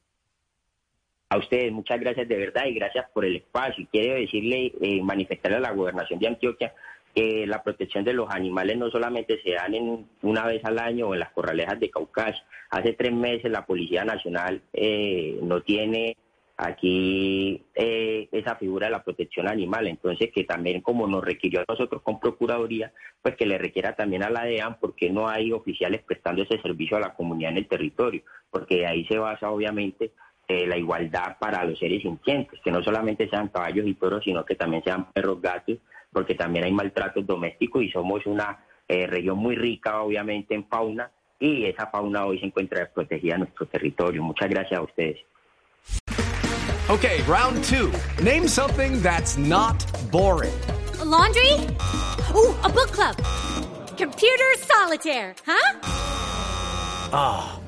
A 1.29 1.37
ustedes, 1.37 1.73
muchas 1.73 1.99
gracias 1.99 2.27
de 2.27 2.37
verdad 2.37 2.65
y 2.67 2.73
gracias 2.73 3.09
por 3.13 3.25
el 3.25 3.35
espacio. 3.35 3.83
Y 3.83 3.87
quiero 3.87 4.15
decirle, 4.15 4.71
eh, 4.81 5.01
manifestarle 5.01 5.57
a 5.57 5.61
la 5.61 5.73
gobernación 5.73 6.19
de 6.19 6.27
Antioquia 6.27 6.73
que 7.13 7.45
la 7.45 7.63
protección 7.63 8.05
de 8.05 8.13
los 8.13 8.29
animales 8.29 8.77
no 8.77 8.89
solamente 8.89 9.41
se 9.41 9.53
dan 9.53 9.73
en 9.73 10.07
una 10.21 10.45
vez 10.45 10.63
al 10.63 10.79
año 10.79 11.07
o 11.07 11.13
en 11.13 11.19
las 11.19 11.31
corralejas 11.31 11.79
de 11.79 11.89
Caucasia. 11.89 12.45
Hace 12.69 12.93
tres 12.93 13.11
meses 13.11 13.51
la 13.51 13.65
Policía 13.65 14.05
Nacional 14.05 14.61
eh, 14.71 15.37
no 15.41 15.61
tiene 15.61 16.15
aquí 16.57 17.63
eh, 17.75 18.29
esa 18.31 18.55
figura 18.55 18.87
de 18.87 18.91
la 18.91 19.03
protección 19.03 19.47
animal. 19.47 19.87
Entonces, 19.87 20.29
que 20.33 20.43
también 20.43 20.81
como 20.81 21.07
nos 21.07 21.23
requirió 21.23 21.59
a 21.61 21.65
nosotros 21.67 22.01
con 22.03 22.19
Procuraduría, 22.19 22.93
pues 23.21 23.35
que 23.35 23.45
le 23.45 23.57
requiera 23.57 23.95
también 23.95 24.23
a 24.23 24.29
la 24.29 24.45
DEAN, 24.45 24.77
porque 24.79 25.09
no 25.09 25.27
hay 25.27 25.51
oficiales 25.51 26.01
prestando 26.03 26.43
ese 26.43 26.61
servicio 26.61 26.97
a 26.97 27.01
la 27.01 27.13
comunidad 27.13 27.51
en 27.51 27.57
el 27.57 27.67
territorio, 27.67 28.23
porque 28.49 28.87
ahí 28.87 29.05
se 29.05 29.17
basa 29.17 29.51
obviamente 29.51 30.11
eh, 30.47 30.65
la 30.65 30.77
igualdad 30.77 31.37
para 31.39 31.63
los 31.65 31.77
seres 31.77 32.01
sintientes, 32.01 32.59
que 32.63 32.71
no 32.71 32.81
solamente 32.81 33.29
sean 33.29 33.49
caballos 33.49 33.85
y 33.85 33.95
toros, 33.95 34.23
sino 34.23 34.45
que 34.45 34.55
también 34.55 34.83
sean 34.83 35.11
perros, 35.11 35.41
gatos, 35.41 35.77
porque 36.11 36.35
también 36.35 36.65
hay 36.65 36.71
maltratos 36.71 37.25
domésticos 37.25 37.83
y 37.83 37.91
somos 37.91 38.25
una 38.25 38.65
eh, 38.87 39.07
región 39.07 39.37
muy 39.37 39.55
rica, 39.55 40.01
obviamente, 40.01 40.55
en 40.55 40.65
fauna, 40.67 41.11
y 41.39 41.65
esa 41.65 41.87
fauna 41.87 42.25
hoy 42.25 42.39
se 42.39 42.45
encuentra 42.45 42.79
desprotegida 42.79 43.35
en 43.35 43.41
nuestro 43.41 43.65
territorio. 43.67 44.23
Muchas 44.23 44.49
gracias 44.49 44.79
a 44.79 44.83
ustedes. 44.83 45.19
Okay, 46.89 47.21
round 47.27 47.63
two. 47.65 47.91
Name 48.23 48.47
something 48.47 49.01
that's 49.01 49.37
not 49.37 49.75
boring. 50.09 50.53
laundry? 51.03 51.53
Ooh, 52.33 52.55
a 52.63 52.69
book 52.69 52.91
club. 52.91 53.15
Computer 53.97 54.55
solitaire, 54.57 55.35
huh? 55.45 55.79
Ah. 57.11 57.56